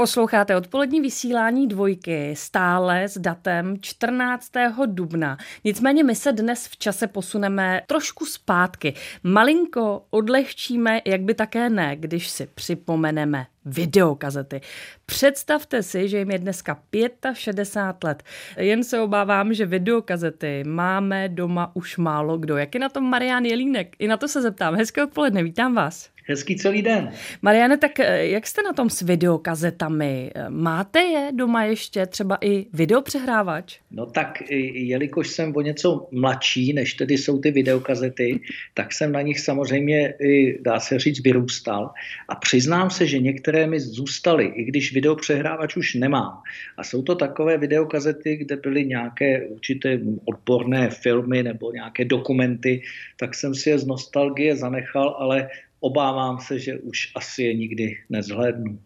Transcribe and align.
Posloucháte 0.00 0.56
odpolední 0.56 1.00
vysílání 1.00 1.66
dvojky 1.68 2.36
stále 2.36 3.08
s 3.08 3.18
datem 3.18 3.76
14. 3.80 4.50
dubna. 4.86 5.38
Nicméně 5.64 6.04
my 6.04 6.14
se 6.14 6.32
dnes 6.32 6.66
v 6.66 6.76
čase 6.76 7.06
posuneme 7.06 7.82
trošku 7.86 8.26
zpátky. 8.26 8.94
Malinko 9.22 10.02
odlehčíme, 10.10 11.00
jak 11.04 11.20
by 11.20 11.34
také 11.34 11.70
ne, 11.70 11.96
když 11.96 12.28
si 12.28 12.46
připomeneme 12.46 13.46
videokazety. 13.64 14.60
Představte 15.06 15.82
si, 15.82 16.08
že 16.08 16.18
jim 16.18 16.30
je 16.30 16.38
dneska 16.38 16.78
65 17.32 18.04
let. 18.04 18.22
Jen 18.56 18.84
se 18.84 19.00
obávám, 19.00 19.54
že 19.54 19.66
videokazety 19.66 20.64
máme 20.66 21.28
doma 21.28 21.76
už 21.76 21.96
málo 21.96 22.38
kdo. 22.38 22.56
Jak 22.56 22.74
je 22.74 22.80
na 22.80 22.88
tom 22.88 23.04
Marian 23.04 23.44
Jelínek? 23.44 23.96
I 23.98 24.08
na 24.08 24.16
to 24.16 24.28
se 24.28 24.42
zeptám. 24.42 24.74
Hezké 24.74 25.04
odpoledne, 25.04 25.42
vítám 25.42 25.74
vás. 25.74 26.10
Hezký 26.30 26.56
celý 26.56 26.82
den. 26.82 27.12
Mariane, 27.42 27.76
tak 27.76 28.00
eh, 28.00 28.26
jak 28.26 28.46
jste 28.46 28.62
na 28.62 28.72
tom 28.72 28.90
s 28.90 29.02
videokazetami? 29.02 30.30
Máte 30.48 31.00
je 31.00 31.30
doma 31.34 31.64
ještě 31.64 32.06
třeba 32.06 32.38
i 32.40 32.66
videopřehrávač? 32.72 33.78
No 33.90 34.06
tak, 34.06 34.42
jelikož 34.74 35.28
jsem 35.28 35.56
o 35.56 35.60
něco 35.60 36.08
mladší, 36.12 36.72
než 36.72 36.94
tedy 36.94 37.18
jsou 37.18 37.38
ty 37.38 37.50
videokazety, 37.50 38.40
tak 38.74 38.92
jsem 38.92 39.12
na 39.12 39.22
nich 39.22 39.40
samozřejmě, 39.40 40.14
dá 40.60 40.80
se 40.80 40.98
říct, 40.98 41.20
vyrůstal. 41.20 41.90
A 42.28 42.34
přiznám 42.34 42.90
se, 42.90 43.06
že 43.06 43.18
některé 43.18 43.49
mi 43.66 43.80
zůstaly, 43.80 44.44
i 44.44 44.64
když 44.64 44.92
videopřehrávač 44.92 45.76
už 45.76 45.94
nemám. 45.94 46.42
A 46.76 46.84
jsou 46.84 47.02
to 47.02 47.14
takové 47.14 47.58
videokazety, 47.58 48.36
kde 48.36 48.56
byly 48.56 48.84
nějaké 48.84 49.46
určité 49.46 50.00
odborné 50.24 50.90
filmy 50.90 51.42
nebo 51.42 51.72
nějaké 51.72 52.04
dokumenty, 52.04 52.82
tak 53.16 53.34
jsem 53.34 53.54
si 53.54 53.70
je 53.70 53.78
z 53.78 53.86
nostalgie 53.86 54.56
zanechal, 54.56 55.16
ale 55.18 55.48
obávám 55.80 56.38
se, 56.40 56.58
že 56.58 56.78
už 56.78 57.12
asi 57.14 57.42
je 57.42 57.54
nikdy 57.54 57.96
nezhlédnu. 58.10 58.78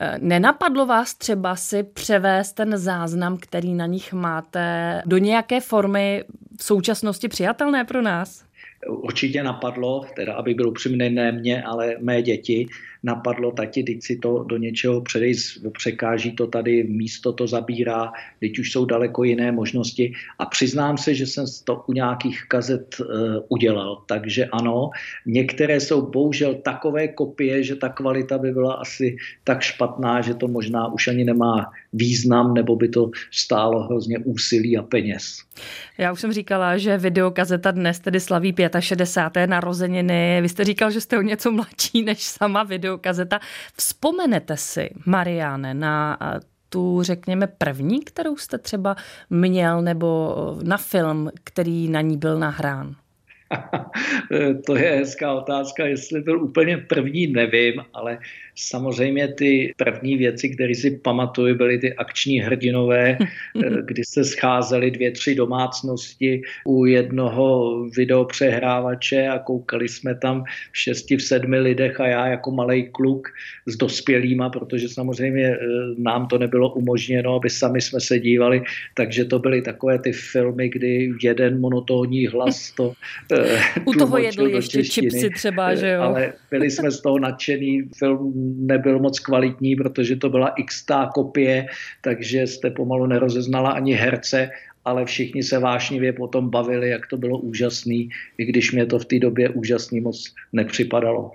Eh, 0.00 0.18
nenapadlo 0.18 0.86
vás 0.86 1.14
třeba 1.14 1.56
si 1.56 1.82
převést 1.82 2.52
ten 2.52 2.78
záznam, 2.78 3.38
který 3.38 3.74
na 3.74 3.86
nich 3.86 4.12
máte, 4.12 5.02
do 5.06 5.18
nějaké 5.18 5.60
formy 5.60 6.24
v 6.58 6.64
současnosti 6.64 7.28
přijatelné 7.28 7.84
pro 7.84 8.02
nás? 8.02 8.44
Určitě 8.88 9.42
napadlo, 9.42 10.04
teda 10.16 10.34
aby 10.34 10.54
byl 10.54 10.68
upřímný 10.68 11.10
ne 11.10 11.32
mě, 11.32 11.62
ale 11.62 11.96
mé 12.00 12.22
děti, 12.22 12.66
napadlo 13.02 13.52
tati, 13.52 13.82
teď 13.82 14.02
si 14.02 14.16
to 14.16 14.44
do 14.44 14.56
něčeho 14.56 15.00
předej, 15.00 15.34
překáží 15.72 16.32
to 16.32 16.46
tady, 16.46 16.84
místo 16.84 17.32
to 17.32 17.46
zabírá, 17.46 18.12
teď 18.40 18.58
už 18.58 18.72
jsou 18.72 18.84
daleko 18.84 19.24
jiné 19.24 19.52
možnosti 19.52 20.12
a 20.38 20.46
přiznám 20.46 20.98
se, 20.98 21.14
že 21.14 21.26
jsem 21.26 21.46
to 21.64 21.84
u 21.86 21.92
nějakých 21.92 22.42
kazet 22.48 22.96
uh, 23.00 23.06
udělal, 23.48 24.02
takže 24.06 24.46
ano, 24.46 24.90
některé 25.26 25.80
jsou 25.80 26.10
bohužel 26.10 26.54
takové 26.54 27.08
kopie, 27.08 27.62
že 27.62 27.76
ta 27.76 27.88
kvalita 27.88 28.38
by 28.38 28.52
byla 28.52 28.74
asi 28.74 29.16
tak 29.44 29.62
špatná, 29.62 30.20
že 30.20 30.34
to 30.34 30.48
možná 30.48 30.92
už 30.92 31.08
ani 31.08 31.24
nemá 31.24 31.70
význam, 31.92 32.54
nebo 32.54 32.76
by 32.76 32.88
to 32.88 33.10
stálo 33.30 33.82
hrozně 33.82 34.18
úsilí 34.18 34.78
a 34.78 34.82
peněz. 34.82 35.38
Já 35.98 36.12
už 36.12 36.20
jsem 36.20 36.32
říkala, 36.32 36.78
že 36.78 36.98
videokazeta 36.98 37.70
dnes 37.70 38.00
tedy 38.00 38.20
slaví 38.20 38.52
65. 38.80 39.50
narozeniny. 39.50 40.38
Vy 40.42 40.48
jste 40.48 40.64
říkal, 40.64 40.90
že 40.90 41.00
jste 41.00 41.18
o 41.18 41.22
něco 41.22 41.52
mladší 41.52 42.02
než 42.02 42.22
sama 42.22 42.62
videokazeta. 42.62 43.40
Vzpomenete 43.76 44.56
si, 44.56 44.90
Mariáne, 45.06 45.74
na 45.74 46.18
tu, 46.68 47.02
řekněme, 47.02 47.46
první, 47.46 48.00
kterou 48.00 48.36
jste 48.36 48.58
třeba 48.58 48.96
měl, 49.30 49.82
nebo 49.82 50.36
na 50.62 50.76
film, 50.76 51.30
který 51.44 51.88
na 51.88 52.00
ní 52.00 52.16
byl 52.16 52.38
nahrán? 52.38 52.94
to 54.66 54.76
je 54.76 54.90
hezká 54.90 55.34
otázka, 55.34 55.86
jestli 55.86 56.20
byl 56.20 56.42
úplně 56.42 56.78
první, 56.78 57.26
nevím, 57.26 57.82
ale 57.94 58.18
samozřejmě 58.54 59.28
ty 59.28 59.72
první 59.76 60.16
věci, 60.16 60.48
které 60.48 60.74
si 60.74 60.90
pamatuju, 60.90 61.54
byly 61.54 61.78
ty 61.78 61.94
akční 61.94 62.40
hrdinové, 62.40 63.18
kdy 63.84 64.02
se 64.04 64.24
scházely 64.24 64.90
dvě, 64.90 65.10
tři 65.10 65.34
domácnosti 65.34 66.42
u 66.66 66.86
jednoho 66.86 67.78
videopřehrávače 67.96 69.28
a 69.28 69.38
koukali 69.38 69.88
jsme 69.88 70.14
tam 70.14 70.44
v 70.72 70.78
šesti, 70.78 71.16
v 71.16 71.22
sedmi 71.22 71.58
lidech 71.58 72.00
a 72.00 72.06
já 72.06 72.26
jako 72.26 72.50
malý 72.50 72.88
kluk 72.92 73.28
s 73.66 73.76
dospělýma, 73.76 74.50
protože 74.50 74.88
samozřejmě 74.88 75.46
eh, 75.46 75.58
nám 75.98 76.26
to 76.26 76.38
nebylo 76.38 76.74
umožněno, 76.74 77.34
aby 77.34 77.50
sami 77.50 77.80
jsme 77.80 78.00
se 78.00 78.18
dívali, 78.18 78.62
takže 78.94 79.24
to 79.24 79.38
byly 79.38 79.62
takové 79.62 79.98
ty 79.98 80.12
filmy, 80.12 80.68
kdy 80.68 81.12
jeden 81.22 81.60
monotónní 81.60 82.26
hlas 82.26 82.72
to 82.76 82.92
eh, 83.32 83.41
U 83.84 83.92
toho 83.92 84.18
jedli 84.18 84.52
ještě 84.52 84.84
čipsy 84.84 85.30
třeba, 85.30 85.74
že 85.74 85.90
jo? 85.90 86.02
Ale 86.02 86.32
byli 86.50 86.70
jsme 86.70 86.90
z 86.90 87.00
toho 87.00 87.18
nadšený, 87.18 87.82
film 87.98 88.32
nebyl 88.66 88.98
moc 88.98 89.18
kvalitní, 89.18 89.76
protože 89.76 90.16
to 90.16 90.30
byla 90.30 90.48
x 90.48 90.84
kopie, 91.14 91.66
takže 92.00 92.46
jste 92.46 92.70
pomalu 92.70 93.06
nerozeznala 93.06 93.70
ani 93.70 93.94
herce 93.94 94.50
ale 94.84 95.04
všichni 95.04 95.42
se 95.42 95.58
vášnivě 95.58 96.12
potom 96.12 96.50
bavili, 96.50 96.90
jak 96.90 97.06
to 97.06 97.16
bylo 97.16 97.38
úžasný, 97.38 98.08
i 98.38 98.44
když 98.44 98.72
mě 98.72 98.86
to 98.86 98.98
v 98.98 99.04
té 99.04 99.18
době 99.18 99.48
úžasný 99.48 100.00
moc 100.00 100.34
nepřipadalo. 100.52 101.30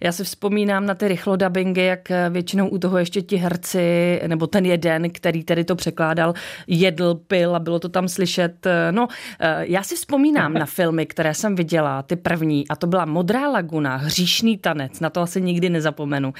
Já 0.00 0.12
si 0.12 0.24
vzpomínám 0.24 0.86
na 0.86 0.94
ty 0.94 1.08
rychlodabingy, 1.08 1.84
jak 1.84 2.08
většinou 2.30 2.68
u 2.68 2.78
toho 2.78 2.98
ještě 2.98 3.22
ti 3.22 3.36
herci, 3.36 4.20
nebo 4.26 4.46
ten 4.46 4.66
jeden, 4.66 5.10
který 5.10 5.44
tedy 5.44 5.64
to 5.64 5.76
překládal, 5.76 6.34
jedl, 6.66 7.14
pil 7.14 7.56
a 7.56 7.58
bylo 7.58 7.78
to 7.78 7.88
tam 7.88 8.08
slyšet. 8.08 8.66
No, 8.90 9.08
já 9.60 9.82
si 9.82 9.96
vzpomínám 9.96 10.54
na 10.54 10.66
filmy, 10.66 11.06
které 11.06 11.34
jsem 11.34 11.54
viděla, 11.54 12.02
ty 12.02 12.16
první, 12.16 12.68
a 12.68 12.76
to 12.76 12.86
byla 12.86 13.04
Modrá 13.04 13.50
laguna, 13.50 13.96
Hříšný 13.96 14.58
tanec, 14.58 15.00
na 15.00 15.10
to 15.10 15.20
asi 15.20 15.40
nikdy 15.40 15.70
nezapomenu. 15.70 16.34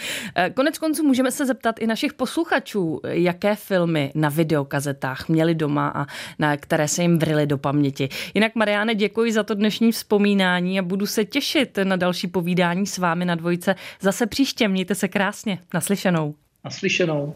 Konec 0.54 0.78
konců 0.78 1.02
můžeme 1.02 1.30
se 1.30 1.46
zeptat 1.46 1.78
i 1.78 1.86
našich 1.86 2.14
posluchačů, 2.14 3.00
jaké 3.08 3.56
filmy 3.56 4.12
na 4.14 4.28
videokazetách 4.28 5.28
měli 5.28 5.54
doma 5.54 5.92
a 5.94 6.06
na 6.40 6.56
které 6.56 6.88
se 6.88 7.02
jim 7.02 7.18
vrily 7.18 7.46
do 7.46 7.58
paměti. 7.58 8.08
Jinak 8.34 8.54
Mariáne, 8.54 8.94
děkuji 8.94 9.32
za 9.32 9.42
to 9.42 9.54
dnešní 9.54 9.92
vzpomínání 9.92 10.78
a 10.78 10.82
budu 10.82 11.06
se 11.06 11.24
těšit 11.24 11.78
na 11.84 11.96
další 11.96 12.26
povídání 12.26 12.86
s 12.86 12.98
vámi 12.98 13.24
na 13.24 13.34
dvojce 13.34 13.74
zase 14.00 14.26
příště. 14.26 14.68
Mějte 14.68 14.94
se 14.94 15.08
krásně. 15.08 15.58
Naslyšenou. 15.74 16.34
Naslyšenou. 16.64 17.34